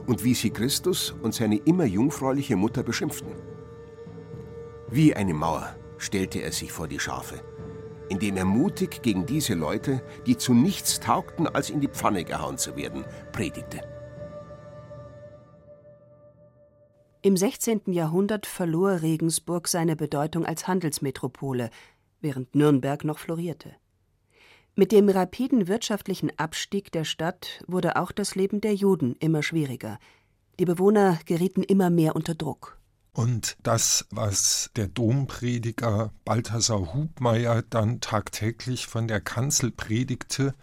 und 0.05 0.23
wie 0.23 0.33
sie 0.33 0.49
Christus 0.49 1.15
und 1.21 1.33
seine 1.33 1.57
immer 1.57 1.85
jungfräuliche 1.85 2.55
Mutter 2.55 2.83
beschimpften. 2.83 3.33
Wie 4.89 5.15
eine 5.15 5.33
Mauer 5.33 5.75
stellte 5.97 6.39
er 6.39 6.51
sich 6.51 6.71
vor 6.71 6.87
die 6.87 6.99
Schafe, 6.99 7.41
indem 8.09 8.37
er 8.37 8.45
mutig 8.45 9.01
gegen 9.01 9.25
diese 9.25 9.53
Leute, 9.53 10.01
die 10.25 10.37
zu 10.37 10.53
nichts 10.53 10.99
taugten, 10.99 11.47
als 11.47 11.69
in 11.69 11.81
die 11.81 11.89
Pfanne 11.89 12.23
gehauen 12.23 12.57
zu 12.57 12.75
werden, 12.75 13.03
predigte. 13.31 13.81
Im 17.21 17.35
16. 17.35 17.81
Jahrhundert 17.87 18.45
verlor 18.45 19.01
Regensburg 19.01 19.67
seine 19.67 19.97
Bedeutung 19.97 20.45
als 20.45 20.67
Handelsmetropole, 20.67 21.69
während 22.21 22.55
Nürnberg 22.55 23.03
noch 23.03 23.17
florierte. 23.17 23.75
Mit 24.79 24.91
dem 24.91 25.09
rapiden 25.09 25.67
wirtschaftlichen 25.67 26.31
Abstieg 26.37 26.91
der 26.91 27.03
Stadt 27.03 27.63
wurde 27.65 27.95
auch 27.95 28.11
das 28.11 28.35
Leben 28.35 28.61
der 28.61 28.75
Juden 28.75 29.15
immer 29.19 29.41
schwieriger. 29.41 29.97
Die 30.59 30.65
Bewohner 30.65 31.17
gerieten 31.25 31.63
immer 31.63 31.89
mehr 31.89 32.15
unter 32.15 32.35
Druck. 32.35 32.77
Und 33.11 33.57
das, 33.63 34.05
was 34.11 34.69
der 34.75 34.87
Domprediger 34.87 36.11
Balthasar 36.25 36.93
Hubmeier 36.93 37.63
dann 37.67 38.01
tagtäglich 38.01 38.85
von 38.85 39.07
der 39.07 39.19
Kanzel 39.19 39.71
predigte, 39.71 40.53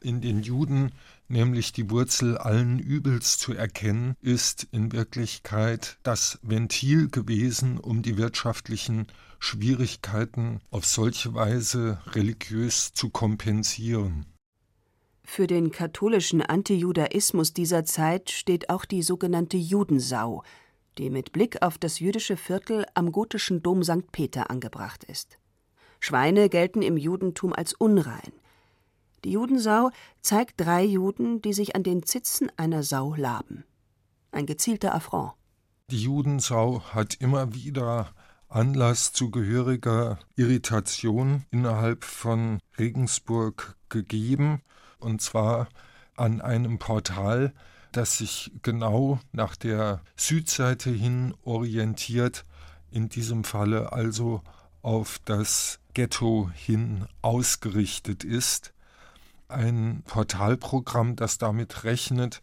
in 0.00 0.22
den 0.22 0.40
Juden 0.40 0.92
nämlich 1.32 1.72
die 1.72 1.90
Wurzel 1.90 2.38
allen 2.38 2.78
Übels 2.78 3.38
zu 3.38 3.52
erkennen, 3.54 4.14
ist 4.20 4.68
in 4.70 4.92
Wirklichkeit 4.92 5.98
das 6.02 6.38
Ventil 6.42 7.08
gewesen, 7.08 7.78
um 7.78 8.02
die 8.02 8.16
wirtschaftlichen 8.16 9.06
Schwierigkeiten 9.40 10.60
auf 10.70 10.86
solche 10.86 11.34
Weise 11.34 12.00
religiös 12.12 12.92
zu 12.92 13.10
kompensieren. 13.10 14.26
Für 15.24 15.46
den 15.46 15.70
katholischen 15.70 16.42
Antijudaismus 16.42 17.54
dieser 17.54 17.84
Zeit 17.84 18.30
steht 18.30 18.70
auch 18.70 18.84
die 18.84 19.02
sogenannte 19.02 19.56
Judensau, 19.56 20.44
die 20.98 21.10
mit 21.10 21.32
Blick 21.32 21.62
auf 21.62 21.78
das 21.78 22.00
jüdische 22.00 22.36
Viertel 22.36 22.84
am 22.94 23.12
gotischen 23.12 23.62
Dom 23.62 23.82
St. 23.82 24.12
Peter 24.12 24.50
angebracht 24.50 25.04
ist. 25.04 25.38
Schweine 26.00 26.48
gelten 26.48 26.82
im 26.82 26.96
Judentum 26.96 27.52
als 27.52 27.72
unrein. 27.72 28.32
Die 29.24 29.32
Judensau 29.32 29.90
zeigt 30.20 30.60
drei 30.60 30.82
Juden, 30.84 31.40
die 31.42 31.52
sich 31.52 31.76
an 31.76 31.82
den 31.82 32.02
Zitzen 32.02 32.50
einer 32.56 32.82
Sau 32.82 33.14
laben. 33.14 33.64
Ein 34.32 34.46
gezielter 34.46 34.94
Affront. 34.94 35.32
Die 35.90 36.02
Judensau 36.02 36.82
hat 36.92 37.14
immer 37.14 37.54
wieder 37.54 38.12
Anlass 38.48 39.12
zu 39.12 39.30
gehöriger 39.30 40.18
Irritation 40.36 41.44
innerhalb 41.50 42.04
von 42.04 42.58
Regensburg 42.78 43.76
gegeben, 43.88 44.60
und 44.98 45.22
zwar 45.22 45.68
an 46.16 46.40
einem 46.40 46.78
Portal, 46.78 47.54
das 47.92 48.18
sich 48.18 48.52
genau 48.62 49.20
nach 49.32 49.56
der 49.56 50.02
Südseite 50.16 50.90
hin 50.90 51.34
orientiert, 51.42 52.44
in 52.90 53.08
diesem 53.08 53.44
Falle 53.44 53.92
also 53.92 54.42
auf 54.82 55.18
das 55.24 55.78
Ghetto 55.94 56.50
hin 56.54 57.06
ausgerichtet 57.22 58.24
ist. 58.24 58.72
Ein 59.52 60.02
Portalprogramm, 60.06 61.16
das 61.16 61.38
damit 61.38 61.84
rechnet, 61.84 62.42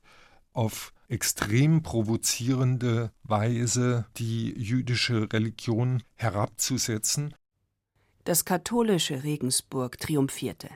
auf 0.54 0.94
extrem 1.08 1.82
provozierende 1.82 3.12
Weise 3.24 4.06
die 4.18 4.54
jüdische 4.58 5.32
Religion 5.32 6.04
herabzusetzen. 6.16 7.34
Das 8.26 8.46
katholische 8.46 9.24
Regensburg 9.24 10.00
triumphierte. 10.00 10.70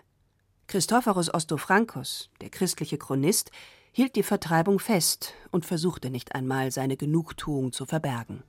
Christophorus 0.68 1.34
Ostofrankos, 1.34 2.30
der 2.42 2.50
christliche 2.50 2.98
Chronist, 2.98 3.52
hielt 3.92 4.16
die 4.16 4.24
Vertreibung 4.24 4.80
fest 4.80 5.36
und 5.52 5.66
versuchte 5.66 6.10
nicht 6.10 6.34
einmal, 6.34 6.72
seine 6.72 6.98
Genugtuung 6.98 7.72
zu 7.72 7.86
verbergen. 7.86 8.44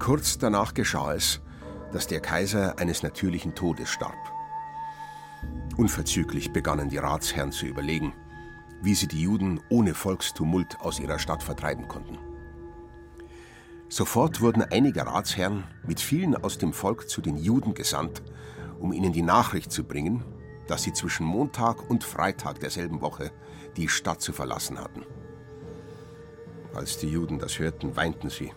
Kurz 0.00 0.38
danach 0.38 0.74
geschah 0.74 1.14
es, 1.14 1.40
dass 1.92 2.08
der 2.08 2.20
Kaiser 2.20 2.78
eines 2.80 3.04
natürlichen 3.04 3.54
Todes 3.54 3.88
starb. 3.88 4.33
Unverzüglich 5.76 6.52
begannen 6.52 6.88
die 6.88 6.98
Ratsherren 6.98 7.50
zu 7.50 7.66
überlegen, 7.66 8.12
wie 8.80 8.94
sie 8.94 9.08
die 9.08 9.22
Juden 9.22 9.60
ohne 9.70 9.94
Volkstumult 9.94 10.80
aus 10.80 11.00
ihrer 11.00 11.18
Stadt 11.18 11.42
vertreiben 11.42 11.88
konnten. 11.88 12.18
Sofort 13.88 14.40
wurden 14.40 14.62
einige 14.62 15.04
Ratsherren 15.06 15.64
mit 15.84 16.00
vielen 16.00 16.36
aus 16.36 16.58
dem 16.58 16.72
Volk 16.72 17.08
zu 17.08 17.20
den 17.20 17.36
Juden 17.36 17.74
gesandt, 17.74 18.22
um 18.78 18.92
ihnen 18.92 19.12
die 19.12 19.22
Nachricht 19.22 19.72
zu 19.72 19.84
bringen, 19.84 20.24
dass 20.68 20.84
sie 20.84 20.92
zwischen 20.92 21.26
Montag 21.26 21.90
und 21.90 22.04
Freitag 22.04 22.60
derselben 22.60 23.00
Woche 23.00 23.32
die 23.76 23.88
Stadt 23.88 24.20
zu 24.20 24.32
verlassen 24.32 24.78
hatten. 24.78 25.04
Als 26.72 26.98
die 26.98 27.08
Juden 27.08 27.38
das 27.38 27.58
hörten, 27.58 27.96
weinten 27.96 28.30
sie 28.30 28.52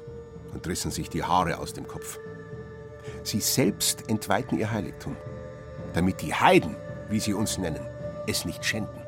und 0.53 0.67
rissen 0.67 0.91
sich 0.91 1.09
die 1.09 1.23
Haare 1.23 1.57
aus 1.57 1.73
dem 1.73 1.87
Kopf. 1.87 2.19
Sie 3.23 3.39
selbst 3.39 4.09
entweihten 4.09 4.59
ihr 4.59 4.71
Heiligtum, 4.71 5.15
damit 5.93 6.21
die 6.21 6.33
Heiden, 6.33 6.75
wie 7.09 7.19
sie 7.19 7.33
uns 7.33 7.57
nennen, 7.57 7.85
es 8.27 8.45
nicht 8.45 8.63
schänden. 8.65 9.01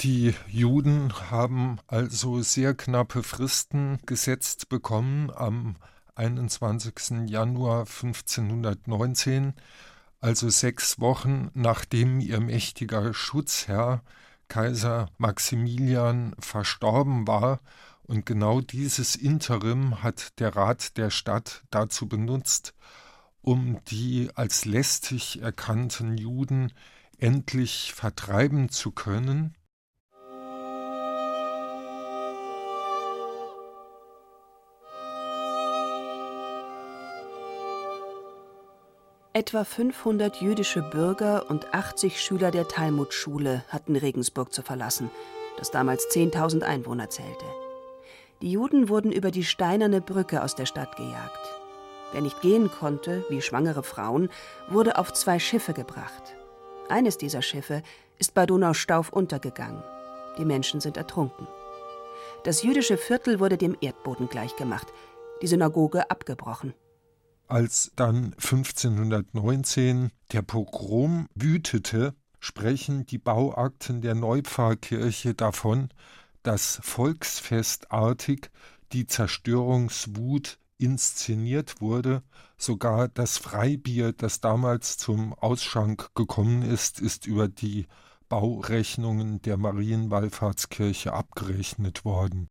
Die 0.00 0.34
Juden 0.48 1.12
haben 1.30 1.78
also 1.86 2.42
sehr 2.42 2.74
knappe 2.74 3.22
Fristen 3.22 4.00
gesetzt 4.04 4.68
bekommen 4.68 5.30
am 5.30 5.76
21. 6.16 7.28
Januar 7.30 7.80
1519, 7.80 9.54
also 10.20 10.50
sechs 10.50 10.98
Wochen 10.98 11.50
nachdem 11.54 12.20
ihr 12.20 12.40
mächtiger 12.40 13.14
Schutzherr 13.14 14.02
Kaiser 14.48 15.06
Maximilian 15.18 16.34
verstorben 16.38 17.26
war, 17.26 17.60
und 18.02 18.26
genau 18.26 18.60
dieses 18.60 19.16
Interim 19.16 20.02
hat 20.02 20.38
der 20.40 20.56
Rat 20.56 20.96
der 20.96 21.10
Stadt 21.10 21.62
dazu 21.70 22.08
benutzt, 22.08 22.74
um 23.42 23.78
die 23.88 24.30
als 24.34 24.64
lästig 24.64 25.42
erkannten 25.42 26.16
Juden 26.16 26.72
endlich 27.18 27.92
vertreiben 27.92 28.68
zu 28.68 28.92
können 28.92 29.54
Etwa 39.34 39.64
500 39.64 40.42
jüdische 40.42 40.82
Bürger 40.82 41.48
und 41.48 41.72
80 41.72 42.20
Schüler 42.20 42.50
der 42.50 42.68
Talmudschule 42.68 43.64
hatten 43.68 43.96
Regensburg 43.96 44.52
zu 44.52 44.60
verlassen, 44.60 45.10
das 45.56 45.70
damals 45.70 46.04
10.000 46.10 46.62
Einwohner 46.62 47.08
zählte. 47.08 47.46
Die 48.42 48.50
Juden 48.52 48.90
wurden 48.90 49.10
über 49.10 49.30
die 49.30 49.44
steinerne 49.44 50.02
Brücke 50.02 50.42
aus 50.42 50.54
der 50.54 50.66
Stadt 50.66 50.96
gejagt. 50.96 51.61
Wer 52.12 52.20
nicht 52.20 52.40
gehen 52.40 52.70
konnte, 52.70 53.24
wie 53.28 53.42
schwangere 53.42 53.82
Frauen, 53.82 54.28
wurde 54.68 54.98
auf 54.98 55.12
zwei 55.12 55.38
Schiffe 55.38 55.72
gebracht. 55.72 56.34
Eines 56.88 57.18
dieser 57.18 57.42
Schiffe 57.42 57.82
ist 58.18 58.34
bei 58.34 58.46
Donaustauf 58.46 59.12
untergegangen. 59.12 59.82
Die 60.38 60.44
Menschen 60.44 60.80
sind 60.80 60.96
ertrunken. 60.96 61.46
Das 62.44 62.62
jüdische 62.62 62.96
Viertel 62.96 63.40
wurde 63.40 63.56
dem 63.56 63.76
Erdboden 63.80 64.28
gleichgemacht, 64.28 64.88
die 65.40 65.46
Synagoge 65.46 66.10
abgebrochen 66.10 66.74
als 67.52 67.92
dann 67.96 68.32
1519 68.38 70.10
der 70.32 70.40
Pogrom 70.40 71.28
wütete, 71.34 72.14
sprechen 72.40 73.04
die 73.04 73.18
Bauakten 73.18 74.00
der 74.00 74.14
Neupfarrkirche 74.14 75.34
davon, 75.34 75.90
dass 76.42 76.80
volksfestartig 76.82 78.50
die 78.92 79.06
Zerstörungswut 79.06 80.58
inszeniert 80.82 81.80
wurde. 81.80 82.22
Sogar 82.56 83.08
das 83.08 83.38
Freibier, 83.38 84.12
das 84.12 84.40
damals 84.40 84.96
zum 84.98 85.32
Ausschank 85.34 86.14
gekommen 86.14 86.62
ist, 86.62 87.00
ist 87.00 87.26
über 87.26 87.48
die 87.48 87.86
Baurechnungen 88.28 89.42
der 89.42 89.56
Marienwallfahrtskirche 89.56 91.12
abgerechnet 91.12 92.04
worden. 92.04 92.48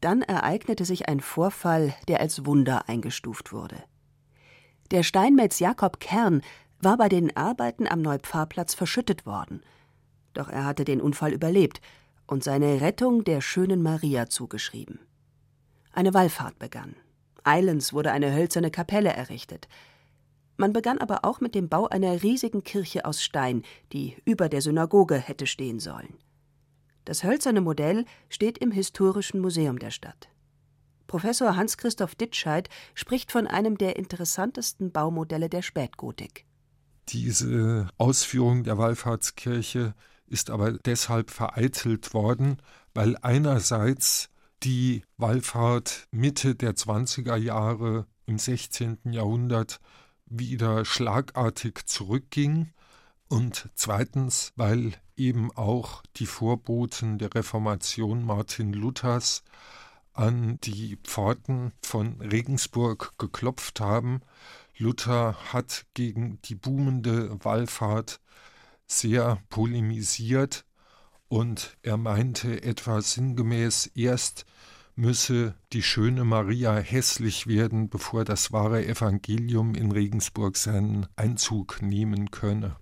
Dann 0.00 0.22
ereignete 0.22 0.84
sich 0.84 1.08
ein 1.08 1.20
Vorfall, 1.20 1.94
der 2.08 2.20
als 2.20 2.46
Wunder 2.46 2.88
eingestuft 2.88 3.52
wurde. 3.52 3.82
Der 4.90 5.02
Steinmetz 5.02 5.58
Jakob 5.58 5.98
Kern 6.00 6.42
war 6.80 6.96
bei 6.96 7.08
den 7.08 7.36
Arbeiten 7.36 7.88
am 7.88 8.02
Neupfarrplatz 8.02 8.74
verschüttet 8.74 9.26
worden. 9.26 9.62
Doch 10.34 10.48
er 10.48 10.64
hatte 10.64 10.84
den 10.84 11.00
Unfall 11.00 11.32
überlebt 11.32 11.80
und 12.26 12.44
seine 12.44 12.80
Rettung 12.80 13.24
der 13.24 13.40
schönen 13.40 13.82
Maria 13.82 14.28
zugeschrieben. 14.28 15.00
Eine 15.92 16.14
Wallfahrt 16.14 16.58
begann. 16.58 16.94
Eilends 17.46 17.92
wurde 17.92 18.12
eine 18.12 18.34
hölzerne 18.34 18.70
Kapelle 18.70 19.10
errichtet. 19.10 19.68
Man 20.56 20.72
begann 20.72 20.98
aber 20.98 21.24
auch 21.24 21.40
mit 21.40 21.54
dem 21.54 21.68
Bau 21.68 21.86
einer 21.86 22.22
riesigen 22.22 22.64
Kirche 22.64 23.04
aus 23.04 23.22
Stein, 23.22 23.62
die 23.92 24.16
über 24.24 24.48
der 24.48 24.62
Synagoge 24.62 25.16
hätte 25.16 25.46
stehen 25.46 25.80
sollen. 25.80 26.14
Das 27.04 27.22
hölzerne 27.22 27.60
Modell 27.60 28.04
steht 28.28 28.58
im 28.58 28.72
Historischen 28.72 29.40
Museum 29.40 29.78
der 29.78 29.90
Stadt. 29.90 30.28
Professor 31.06 31.54
Hans-Christoph 31.54 32.16
Ditscheid 32.16 32.68
spricht 32.94 33.30
von 33.30 33.46
einem 33.46 33.78
der 33.78 33.96
interessantesten 33.96 34.90
Baumodelle 34.90 35.48
der 35.48 35.62
Spätgotik. 35.62 36.46
Diese 37.08 37.88
Ausführung 37.98 38.64
der 38.64 38.78
Wallfahrtskirche 38.78 39.94
ist 40.26 40.50
aber 40.50 40.72
deshalb 40.72 41.30
vereitelt 41.30 42.12
worden, 42.12 42.56
weil 42.94 43.16
einerseits 43.22 44.30
die 44.66 45.04
Wallfahrt 45.16 46.08
Mitte 46.10 46.56
der 46.56 46.74
20er 46.74 47.36
Jahre 47.36 48.08
im 48.26 48.36
16. 48.36 49.12
Jahrhundert 49.12 49.78
wieder 50.24 50.84
schlagartig 50.84 51.86
zurückging 51.86 52.72
und 53.28 53.68
zweitens, 53.76 54.52
weil 54.56 54.94
eben 55.16 55.56
auch 55.56 56.02
die 56.16 56.26
Vorboten 56.26 57.18
der 57.18 57.32
Reformation 57.32 58.24
Martin 58.24 58.72
Luthers 58.72 59.44
an 60.12 60.58
die 60.64 60.98
Pforten 61.04 61.70
von 61.80 62.20
Regensburg 62.20 63.12
geklopft 63.18 63.78
haben. 63.78 64.20
Luther 64.78 65.36
hat 65.52 65.86
gegen 65.94 66.40
die 66.42 66.56
boomende 66.56 67.38
Wallfahrt 67.44 68.20
sehr 68.88 69.40
polemisiert 69.48 70.64
und 71.28 71.76
er 71.82 71.96
meinte 71.96 72.62
etwa 72.62 73.00
sinngemäß, 73.00 73.90
erst 73.94 74.46
müsse 74.94 75.54
die 75.72 75.82
schöne 75.82 76.24
Maria 76.24 76.76
hässlich 76.76 77.46
werden, 77.46 77.88
bevor 77.88 78.24
das 78.24 78.52
wahre 78.52 78.86
Evangelium 78.86 79.74
in 79.74 79.92
Regensburg 79.92 80.56
seinen 80.56 81.06
Einzug 81.16 81.82
nehmen 81.82 82.30
könne. 82.30 82.76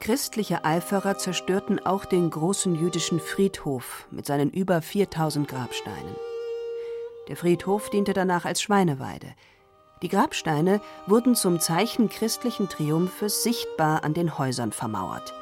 Christliche 0.00 0.66
Eiferer 0.66 1.16
zerstörten 1.16 1.78
auch 1.78 2.04
den 2.04 2.28
großen 2.28 2.74
jüdischen 2.74 3.20
Friedhof 3.20 4.06
mit 4.10 4.26
seinen 4.26 4.50
über 4.50 4.82
4000 4.82 5.48
Grabsteinen. 5.48 6.14
Der 7.28 7.36
Friedhof 7.36 7.90
diente 7.90 8.12
danach 8.12 8.44
als 8.44 8.60
Schweineweide. 8.60 9.34
Die 10.02 10.08
Grabsteine 10.08 10.80
wurden 11.06 11.34
zum 11.34 11.60
Zeichen 11.60 12.08
christlichen 12.08 12.68
Triumphes 12.68 13.42
sichtbar 13.42 14.04
an 14.04 14.12
den 14.12 14.36
Häusern 14.38 14.72
vermauert. 14.72 15.32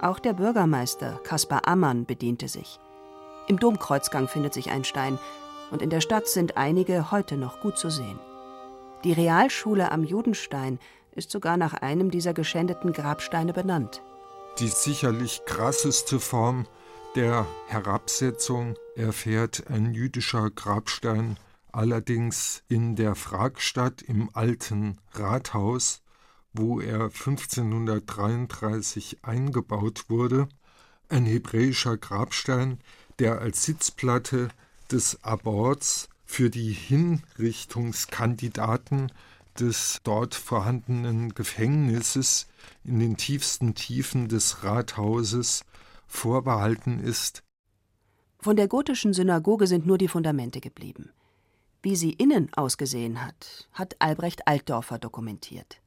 Auch 0.00 0.18
der 0.18 0.34
Bürgermeister 0.34 1.20
Kaspar 1.24 1.66
Ammann 1.66 2.06
bediente 2.06 2.48
sich. 2.48 2.78
Im 3.48 3.58
Domkreuzgang 3.58 4.28
findet 4.28 4.54
sich 4.54 4.70
ein 4.70 4.84
Stein 4.84 5.18
und 5.72 5.82
in 5.82 5.90
der 5.90 6.00
Stadt 6.00 6.28
sind 6.28 6.56
einige 6.56 7.10
heute 7.10 7.36
noch 7.36 7.60
gut 7.60 7.78
zu 7.78 7.90
sehen. 7.90 8.18
Die 9.02 9.12
Realschule 9.12 9.90
am 9.90 10.04
Judenstein 10.04 10.78
ist 11.12 11.30
sogar 11.30 11.56
nach 11.56 11.74
einem 11.74 12.10
dieser 12.10 12.34
geschändeten 12.34 12.92
Grabsteine 12.92 13.52
benannt. 13.52 14.02
Die 14.58 14.68
sicherlich 14.68 15.42
krasseste 15.46 16.20
Form 16.20 16.66
der 17.16 17.46
Herabsetzung 17.66 18.76
erfährt 18.94 19.68
ein 19.68 19.94
jüdischer 19.94 20.50
Grabstein 20.50 21.38
allerdings 21.72 22.62
in 22.68 22.94
der 22.94 23.14
Fragstadt 23.14 24.02
im 24.02 24.28
alten 24.32 24.98
Rathaus, 25.12 26.02
wo 26.52 26.78
er 26.80 27.04
1533 27.04 29.20
eingebaut 29.22 30.04
wurde. 30.08 30.48
ein 31.08 31.24
hebräischer 31.26 31.96
Grabstein, 31.96 32.80
der 33.18 33.40
als 33.40 33.64
Sitzplatte 33.64 34.48
des 34.92 35.24
Aborts 35.24 36.08
für 36.24 36.50
die 36.50 36.72
Hinrichtungskandidaten 36.72 39.10
des 39.58 39.98
dort 40.04 40.36
vorhandenen 40.36 41.34
Gefängnisses 41.34 42.46
in 42.84 43.00
den 43.00 43.16
tiefsten 43.16 43.74
Tiefen 43.74 44.28
des 44.28 44.62
Rathauses 44.62 45.64
vorbehalten 46.10 46.98
ist. 46.98 47.42
Von 48.38 48.56
der 48.56 48.68
gotischen 48.68 49.12
Synagoge 49.12 49.66
sind 49.66 49.86
nur 49.86 49.98
die 49.98 50.08
Fundamente 50.08 50.60
geblieben. 50.60 51.10
Wie 51.82 51.96
sie 51.96 52.12
innen 52.12 52.52
ausgesehen 52.54 53.24
hat, 53.24 53.68
hat 53.72 53.96
Albrecht 54.00 54.46
Altdorfer 54.46 54.98
dokumentiert. 54.98 55.80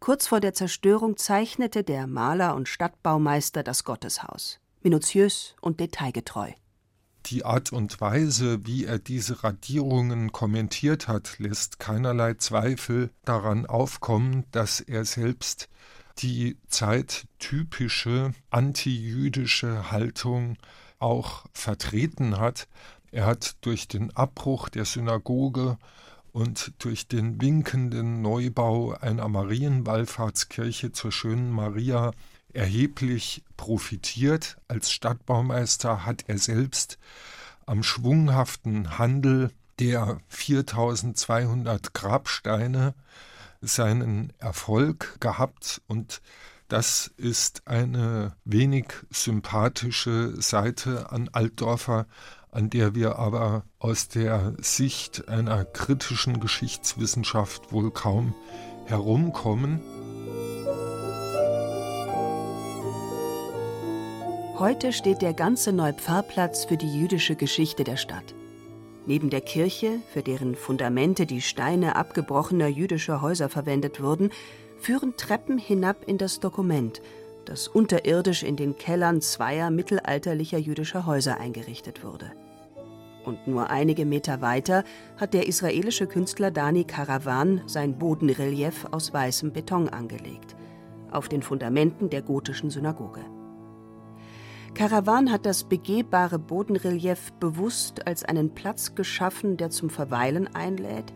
Kurz 0.00 0.26
vor 0.26 0.40
der 0.40 0.54
Zerstörung 0.54 1.16
zeichnete 1.16 1.82
der 1.82 2.06
Maler 2.06 2.54
und 2.54 2.68
Stadtbaumeister 2.68 3.62
das 3.62 3.84
Gotteshaus, 3.84 4.60
minutiös 4.82 5.56
und 5.60 5.80
detailgetreu. 5.80 6.52
Die 7.26 7.44
Art 7.44 7.72
und 7.72 8.00
Weise, 8.00 8.64
wie 8.64 8.84
er 8.84 8.98
diese 8.98 9.42
Radierungen 9.44 10.32
kommentiert 10.32 11.08
hat, 11.08 11.38
lässt 11.38 11.78
keinerlei 11.78 12.34
Zweifel 12.34 13.10
daran 13.24 13.66
aufkommen, 13.66 14.44
dass 14.52 14.80
er 14.80 15.04
selbst 15.04 15.68
die 16.18 16.56
zeittypische 16.68 18.32
antijüdische 18.50 19.90
Haltung 19.90 20.56
auch 20.98 21.44
vertreten 21.52 22.38
hat. 22.38 22.68
Er 23.10 23.26
hat 23.26 23.56
durch 23.62 23.88
den 23.88 24.14
Abbruch 24.16 24.68
der 24.68 24.84
Synagoge 24.84 25.78
und 26.32 26.72
durch 26.78 27.08
den 27.08 27.40
winkenden 27.40 28.20
Neubau 28.22 28.92
einer 28.92 29.28
Marienwallfahrtskirche 29.28 30.92
zur 30.92 31.12
schönen 31.12 31.50
Maria 31.50 32.12
erheblich 32.52 33.42
profitiert. 33.56 34.56
Als 34.68 34.90
Stadtbaumeister 34.90 36.04
hat 36.04 36.24
er 36.26 36.38
selbst 36.38 36.98
am 37.66 37.82
schwunghaften 37.82 38.98
Handel 38.98 39.50
der 39.78 40.20
4200 40.28 41.94
Grabsteine 41.94 42.94
seinen 43.60 44.32
Erfolg 44.38 45.20
gehabt 45.20 45.80
und 45.86 46.20
das 46.68 47.10
ist 47.16 47.66
eine 47.66 48.36
wenig 48.44 48.86
sympathische 49.10 50.40
Seite 50.40 51.10
an 51.10 51.30
Altdorfer, 51.32 52.06
an 52.50 52.68
der 52.68 52.94
wir 52.94 53.18
aber 53.18 53.64
aus 53.78 54.08
der 54.08 54.54
Sicht 54.58 55.28
einer 55.28 55.64
kritischen 55.64 56.40
Geschichtswissenschaft 56.40 57.72
wohl 57.72 57.90
kaum 57.90 58.34
herumkommen. 58.84 59.80
Heute 64.58 64.92
steht 64.92 65.22
der 65.22 65.34
ganze 65.34 65.72
Neupfarrplatz 65.72 66.64
für 66.64 66.76
die 66.76 66.92
jüdische 66.92 67.36
Geschichte 67.36 67.84
der 67.84 67.96
Stadt. 67.96 68.34
Neben 69.08 69.30
der 69.30 69.40
Kirche, 69.40 70.00
für 70.12 70.22
deren 70.22 70.54
Fundamente 70.54 71.24
die 71.24 71.40
Steine 71.40 71.96
abgebrochener 71.96 72.68
jüdischer 72.68 73.22
Häuser 73.22 73.48
verwendet 73.48 74.02
wurden, 74.02 74.28
führen 74.80 75.16
Treppen 75.16 75.56
hinab 75.56 76.04
in 76.06 76.18
das 76.18 76.40
Dokument, 76.40 77.00
das 77.46 77.68
unterirdisch 77.68 78.42
in 78.42 78.56
den 78.56 78.76
Kellern 78.76 79.22
zweier 79.22 79.70
mittelalterlicher 79.70 80.58
jüdischer 80.58 81.06
Häuser 81.06 81.40
eingerichtet 81.40 82.04
wurde. 82.04 82.32
Und 83.24 83.48
nur 83.48 83.70
einige 83.70 84.04
Meter 84.04 84.42
weiter 84.42 84.84
hat 85.16 85.32
der 85.32 85.46
israelische 85.46 86.06
Künstler 86.06 86.50
Dani 86.50 86.84
Karawan 86.84 87.62
sein 87.64 87.98
Bodenrelief 87.98 88.84
aus 88.90 89.14
weißem 89.14 89.52
Beton 89.54 89.88
angelegt, 89.88 90.54
auf 91.10 91.30
den 91.30 91.40
Fundamenten 91.40 92.10
der 92.10 92.20
gotischen 92.20 92.68
Synagoge. 92.68 93.24
Karawan 94.74 95.32
hat 95.32 95.44
das 95.44 95.64
begehbare 95.64 96.38
Bodenrelief 96.38 97.32
bewusst 97.40 98.06
als 98.06 98.24
einen 98.24 98.54
Platz 98.54 98.94
geschaffen, 98.94 99.56
der 99.56 99.70
zum 99.70 99.90
Verweilen 99.90 100.54
einlädt, 100.54 101.12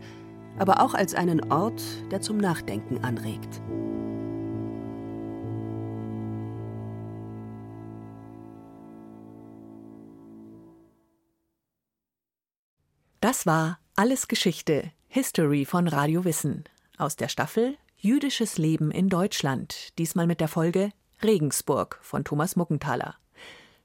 aber 0.57 0.81
auch 0.81 0.93
als 0.93 1.15
einen 1.15 1.51
Ort, 1.51 1.81
der 2.11 2.21
zum 2.21 2.37
Nachdenken 2.37 3.03
anregt. 3.03 3.61
Das 13.21 13.45
war 13.45 13.79
Alles 13.95 14.27
Geschichte, 14.27 14.91
History 15.07 15.63
von 15.63 15.87
Radio 15.87 16.25
Wissen 16.25 16.65
aus 16.97 17.15
der 17.15 17.29
Staffel 17.29 17.77
Jüdisches 17.95 18.57
Leben 18.57 18.91
in 18.91 19.07
Deutschland, 19.07 19.97
diesmal 19.97 20.27
mit 20.27 20.41
der 20.41 20.49
Folge 20.49 20.89
Regensburg 21.23 21.99
von 22.01 22.25
Thomas 22.25 22.57
Muckenthaler. 22.57 23.15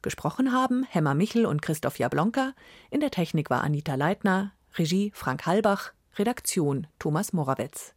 Gesprochen 0.02 0.52
haben 0.52 0.84
Hemmer 0.84 1.14
Michel 1.14 1.44
und 1.44 1.60
Christoph 1.60 1.98
Jablonka. 1.98 2.52
In 2.90 3.00
der 3.00 3.10
Technik 3.10 3.50
war 3.50 3.64
Anita 3.64 3.96
Leitner, 3.96 4.52
Regie 4.76 5.10
Frank 5.14 5.46
Halbach, 5.46 5.92
Redaktion 6.16 6.86
Thomas 6.98 7.32
Morawetz. 7.32 7.94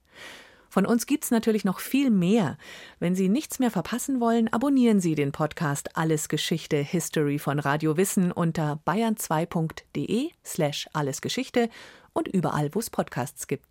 Von 0.68 0.86
uns 0.86 1.06
gibt's 1.06 1.32
natürlich 1.32 1.66
noch 1.66 1.80
viel 1.80 2.10
mehr. 2.10 2.58
Wenn 3.00 3.14
Sie 3.14 3.28
nichts 3.28 3.60
mehr 3.60 3.72
verpassen 3.72 4.22
wollen, 4.22 4.48
abonnieren 4.54 5.02
Sie 5.02 5.16
den 5.16 5.32
Podcast 5.34 5.98
Alles 5.98 6.30
Geschichte 6.30 6.78
History 6.78 7.40
von 7.40 7.60
Radio 7.60 7.98
Wissen 7.98 8.32
unter 8.32 8.80
bayern2.de 8.88 10.32
slash 10.46 10.88
allesgeschichte 10.94 11.70
und 12.14 12.30
überall, 12.30 12.74
wo 12.74 12.80
es 12.80 12.90
Podcasts 12.90 13.48
gibt. 13.48 13.68